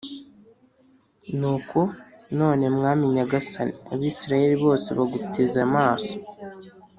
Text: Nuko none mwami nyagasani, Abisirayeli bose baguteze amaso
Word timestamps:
Nuko 1.37 1.79
none 2.39 2.63
mwami 2.75 3.05
nyagasani, 3.15 3.73
Abisirayeli 3.93 4.55
bose 4.65 4.87
baguteze 4.97 5.57
amaso 5.67 6.13